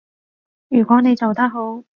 [0.69, 1.83] 如果你做得好